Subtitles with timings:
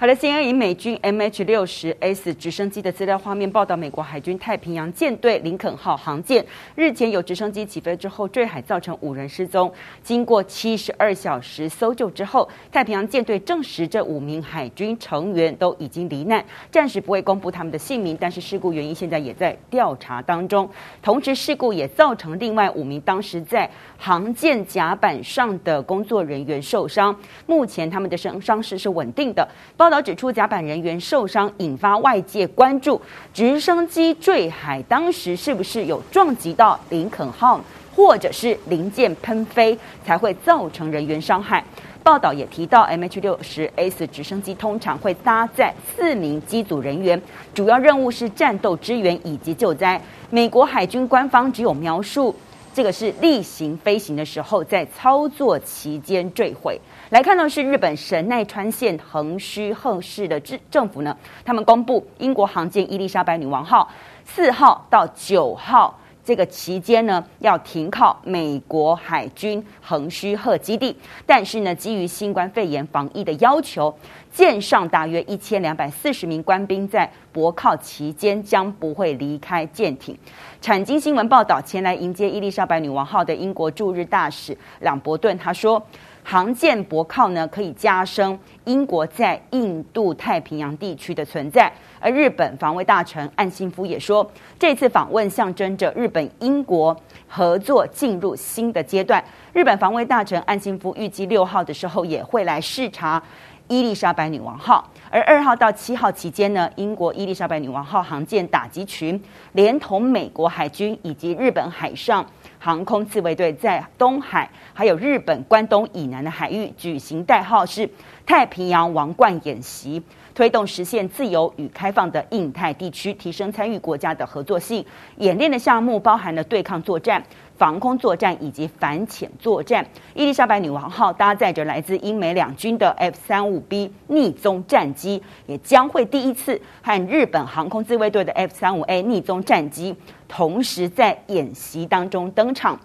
[0.00, 6.46] 好的，CNN 以美军 MH 六十 S 直升机的资料画面报道，美国海军太平洋舰队林肯号航舰
[6.76, 9.68] 日前有直升机起飞之后坠海，造成五人失踪。
[10.00, 18.16] 经过七十二小时搜救之后，太平洋舰队证实这五名海军成员都已经罹难，暂时不会公布他们的姓名。
[18.20, 20.70] 但是事故原因现在也在调查当中。
[21.02, 27.12] 同时，事故也造成另外五名当时在航舰甲板上的工作人员受伤，
[27.46, 29.44] 目前他们的伤伤势是稳定的。
[29.76, 33.00] 报报道指出，甲板人员受伤引发外界关注，
[33.32, 37.58] 直升机坠海当时是不是有撞击到林肯号，
[37.96, 39.74] 或者是零件喷飞
[40.04, 41.64] 才会造成人员伤害？
[42.02, 47.18] 报道也提到，MH-60S 直升机通常会搭载四名机组人员，
[47.54, 49.98] 主要任务是战斗支援以及救灾。
[50.28, 52.36] 美国海军官方只有描述。
[52.78, 56.80] 这个是例行飞行的时候，在操作期间坠毁。
[57.10, 63.90] 来看到是日本神奈川县横须贺市的政政府呢，他们公布英国航舰伊丽莎白女王号
[64.24, 70.96] 四号到九号这个期间呢，要停靠美国海军横须贺基地。
[71.26, 73.92] 但是呢，基于新冠肺炎防疫的要求，
[74.32, 80.16] 舰上大约一千两百四十名官兵在泊靠期间将不会离开舰艇。
[80.60, 85.80] 产经新闻报道，前来迎接伊丽莎白女王号的英国驻日大使朗伯顿他说，
[86.24, 91.72] 航舰泊靠呢可以加深英国在印度太平洋地区的存在。
[92.00, 96.96] 而日本防卫大臣岸信夫也说，这次访问象征着日本英国
[97.28, 99.22] 合作进入新的阶段。
[99.52, 103.22] 日本防卫大臣岸信夫预计六号的时候也会来视察。
[103.68, 112.24] 伊丽莎白女王号，而二号到七号期间呢，英国伊丽莎白女王号航舰打击群连同美国海军以及日本海上
[112.58, 117.88] 航空自卫队，在东海还有日本关东以南的海域举行代号是
[118.24, 120.02] “太平洋王冠”演习，
[120.34, 124.84] 推动实现自由与开放的印太地区，提升参与国家的合作性。
[125.16, 127.22] 演练的项目包含了对抗作战。
[127.58, 139.96] 防空作战以及反潜作战，伊丽莎白女王号搭载着来自英美两军的 F 三五 B 逆踪战机，也将会第一次和日本航空自卫队的 F 三五 A 逆踪战机
[140.28, 142.78] 同时在演习当中登场。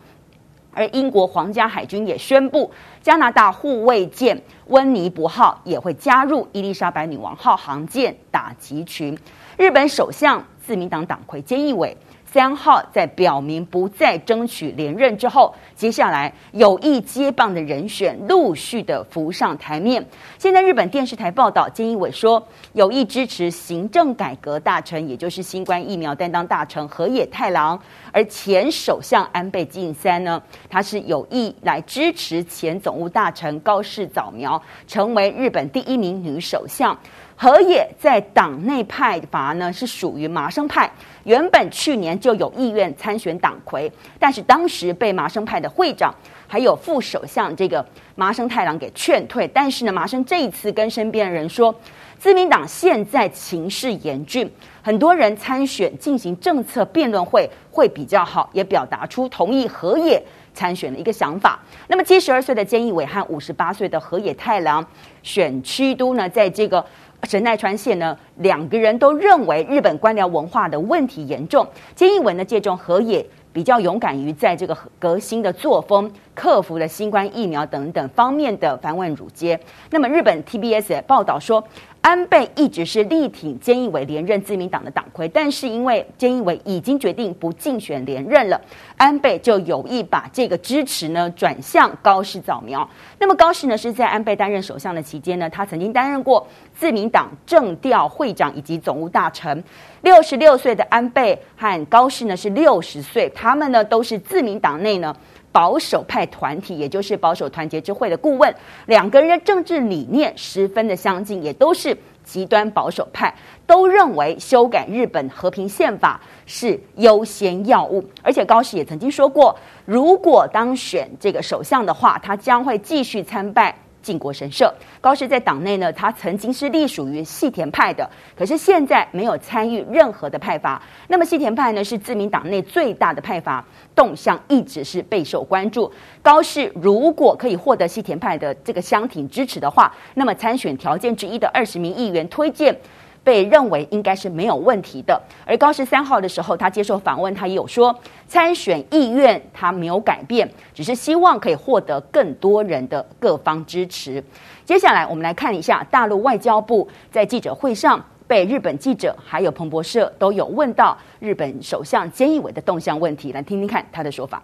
[0.75, 9.15] 而英国皇家海军也宣布，加拿大护卫舰温尼伯号也会加入伊丽莎白女王号航舰打击群。
[9.55, 11.95] 日本首相自民党党魁菅义伟。
[12.33, 20.03] 三号在表明不再争取连任之后，接下来有意接棒的人选陆续的浮上台面。
[20.39, 27.79] 现在日本电视台报道，菅义伟说有意支持行政改革大臣，也就是新冠疫苗担当大臣河野太郎。
[28.11, 36.97] 而前首相安倍晋三呢，他是有意来支持前总务大臣高市早苗，成为日本第一名女首相。
[37.43, 40.89] 河野在党内派阀呢是属于麻生派，
[41.25, 46.15] 原本去年就有意愿参选党魁，但是当时被麻生派的会长
[46.47, 49.45] 还有副首相这个麻生太郎给劝退。
[49.53, 51.75] 但是呢，麻生这一次跟身边的人说，
[52.17, 54.49] 自民党现在情势严峻，
[54.81, 60.23] 很多人参选进行政策辩论会会比较好，也表达出同意河野
[60.53, 61.59] 参选的一个想法。
[61.89, 64.85] 那么七十二岁的菅义伟和五十八岁的河野太郎
[65.23, 66.85] 选区都呢，在这个。
[67.23, 71.65] 神奈川县呢，两个人都认为日本官僚文化的问题严重。
[71.95, 79.59] 菅义文呢，借重河野比较勇敢于在这个革新的作风，克服了新冠疫苗等等方面的繁文縟节。
[79.89, 81.63] 那么日本 TBS 也报道说。
[82.03, 88.59] 安倍一直是力挺菅义伟连任自民党的党魁，但是因为菅义伟已经决定不竞选连任了，
[88.97, 92.85] 安倍就有意把这个支持呢转向高市早苗。
[93.19, 96.45] 那么高市呢是在安倍担任首相的期间呢，他曾经担任过
[96.75, 99.63] 自民党政调会长以及总务大臣。
[100.01, 105.15] 六十六岁的安倍和高市呢是六十岁，他们呢都是自民党内呢。
[105.53, 108.53] 保守派团体，也就是保守团结之会的顾问，
[108.87, 113.33] 两个人的政治理念十分的相近，也都是极端保守派，
[113.67, 118.03] 都认为修改日本和平宪法是优先要务。
[118.23, 119.55] 而且高市也曾经说过，
[119.85, 123.75] 如果当选这个首相的话，他将会继续参拜。
[124.03, 124.71] 靖国神社。
[125.01, 128.07] 高市在党内呢，他曾经是隶属于细田派的，
[128.37, 130.79] 可是现在没有参与任何的派阀。
[131.07, 133.65] 那么细田派呢，是自民党内最大的派阀，
[133.95, 135.91] 动向一直是备受关注。
[136.21, 142.77] 高市如果可以获得细田派的这个相挺支持的话，那么参选条件之一的二十名议员推荐
[143.23, 145.21] 被认为应该是没有问题的。
[145.45, 147.97] 而高十三号的时候，他接受访问，他也有说
[148.27, 154.23] 参选意愿他没有改变，只是希望可以获得更多人的各方支持。
[154.65, 164.41] 接下来我们来看一下大陆外交部在记者会上被日本记者还有彭博社都有问到日本首相菅义伟的动向问题，来听听看他的说法。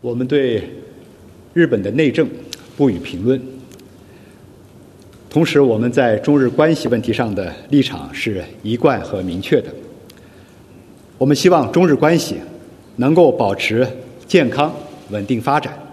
[0.00, 0.62] 我们对
[1.54, 2.28] 日本的内政
[2.76, 3.55] 不予评论。
[5.28, 9.68] 同时，我们在中日关系问题上的立场是一贯和明确的。
[11.18, 12.36] 我们希望中日关系
[12.96, 13.86] 能够保持
[14.26, 14.72] 健康
[15.10, 15.85] 稳定发展。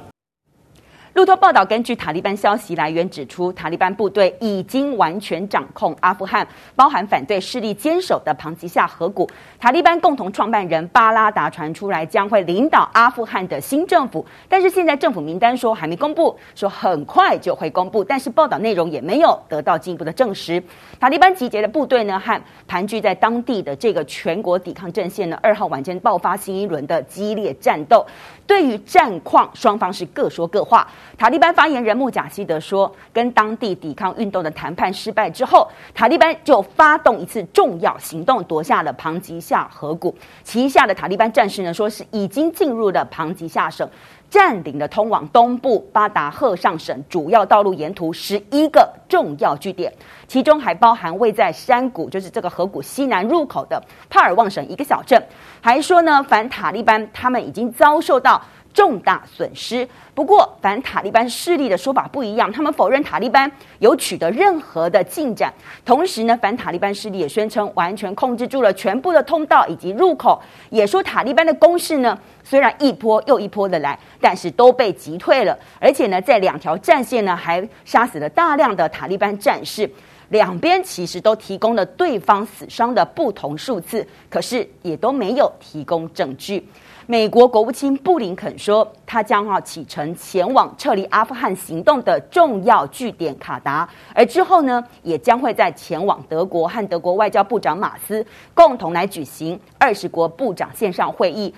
[1.13, 6.45] 路透报道，根据塔利班消息来源指出，塔利班部队已经完全掌控阿富汗，
[6.75, 9.29] 包含反对势力坚守的庞吉夏河谷。
[9.59, 20.61] 塔利班共同创办人巴拉达传出来将会领导阿富汗的新政府，但是现在政府名单说还没公布，说很快就会公布，但是报道内容也没有得到进一步的证实。
[20.99, 28.03] 塔利班集结的部队呢，和盘踞在当地的这个全国抵抗阵线呢，二号晚间爆发新一轮的激烈战斗。
[28.47, 30.87] 对于战况，双方是各说各话。
[31.17, 40.15] 塔利班发言人穆贾希德说，跟当地抵抗运动的谈判失败之后，塔利班就发动一次重要行动，夺下了庞吉夏河谷。
[40.43, 43.89] 旗下的塔利班战士呢，说是已经进入了庞吉夏省。
[44.29, 49.93] 占领了通往东部巴达赫尚省主要道路沿途十一个重要据点，
[50.27, 53.79] 其中还包含位在山谷，就是这个河谷西南入口的
[54.09, 55.23] 帕尔旺省一个小镇。
[55.61, 58.41] 还说呢，反塔利班他们已经遭受到。
[58.73, 59.87] 重大损失。
[60.15, 65.53] 不过，反塔利班势力的说法不一样，他们否认塔利班有取得任何的进展。
[65.85, 75.57] 同时呢，反塔利班势力也宣称完全控制住了全部的通道以及入口，也说塔利班的攻势呢，虽然一波又一波的来，但是都被击退了。
[75.79, 79.89] 而且呢，在两条战线呢，还杀死了大量的塔利班战士。
[80.29, 86.65] 两边其实都提供了对方死伤的不同数字，可是也都没有提供证据。
[87.05, 101.53] 美国国务卿布林肯说，他将要启程前往撤离阿富汗行动的重要据点卡达，而之后呢，也将会再前往德国和德国外交部长马斯共同来举行二十国部长线上会议，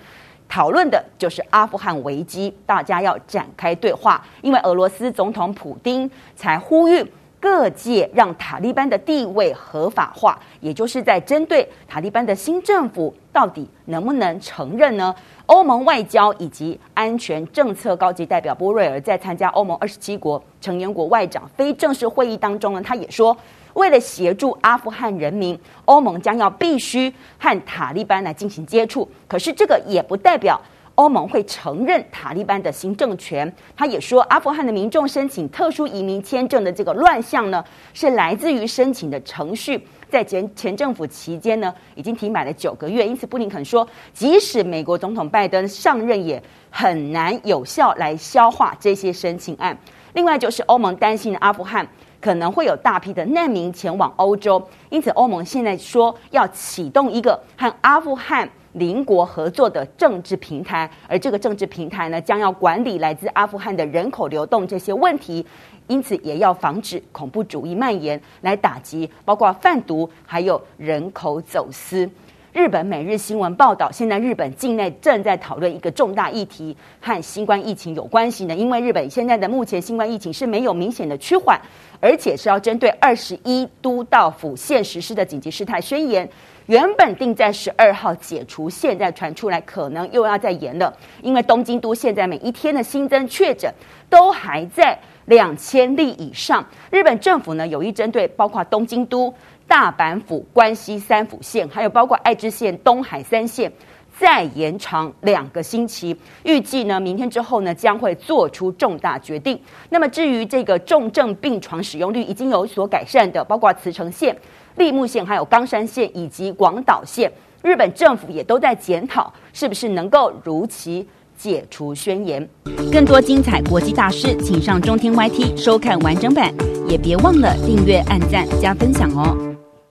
[0.48, 7.06] 讨论的就是阿富汗危机，大家要展开对话，因为俄罗斯总统普丁才呼吁。
[7.46, 15.14] 各界让塔利班的地位合法化，也就是在针对塔利班的新政府到底能不能承认呢？
[15.46, 23.34] 欧盟外交以及安全政策高级代表波瑞尔在参加欧盟二十七国成员国外长非正式会议当中呢，他也说，
[23.74, 29.08] 为了协助阿富汗人民，欧盟将要必须和塔利班来进行接触。
[29.28, 30.60] 可是这个也不代表。
[30.96, 33.50] 欧盟会承认塔利班的新政权。
[33.76, 37.64] 他也说，阿富汗的民众申请特殊移民签证的这个乱象呢，
[37.94, 43.06] 是来自于申请的程序在前前政府期间呢，已经停摆了九个月。
[43.06, 49.76] 因此，布林肯说，即使美国总统拜登上任，也很难有效来消化这些申请案。
[50.14, 51.86] 另外，就是欧盟担心阿富汗
[52.22, 58.48] 可能会有大批的难民前往欧洲，因此，欧盟现在说要启动一个和阿富汗。
[58.76, 65.44] 邻国合作的政治平台，而这个政治平台呢，将要管理来自阿富汗的人口流动这些问题，
[65.86, 72.08] 因此也要防止恐怖主义蔓延，来打击包括贩毒还有人口走私。
[72.52, 81.60] 日本每日新闻报道，现在日本境内正在讨论一个重大议题，和新冠疫情有关系呢，因为日本现在的目前新冠疫情是没有明显的趋缓，
[82.00, 86.26] 而且是要针对二十一都道府县实施的紧急事态宣言。
[86.66, 90.92] 原本定在十二号解除，现在传出来可能又要再延了，
[91.22, 93.72] 因为东京都现在每一天的新增确诊
[94.10, 96.66] 都还在两千例以上。
[96.90, 99.32] 日本政府呢，有意针对包括东京都、
[99.68, 103.72] 大阪府、关西三府县，还有包括爱知县、东海三县，
[104.18, 106.16] 再延长两个星期。
[106.42, 109.56] 预计呢，明天之后呢，将会做出重大决定。
[109.88, 114.36] 那么至于这个重症病床使用率已经有所改善的，包括茨城县。
[114.76, 117.30] 立木县、还有冈山县以及广岛县，
[117.62, 121.06] 日本政府也都在检讨，是不是能够如期
[121.36, 122.46] 解除宣言。
[122.92, 126.54] 更多精彩国际大师，请上中天 YT 收看完整版，
[126.88, 129.45] 也别忘了订阅、按赞、加分享哦。